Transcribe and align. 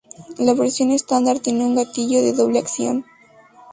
La 0.39 0.55
versión 0.55 0.89
estándar 0.89 1.39
tiene 1.41 1.63
un 1.63 1.75
gatillo 1.75 2.23
de 2.23 2.33
doble 2.33 2.57
acción. 2.57 3.05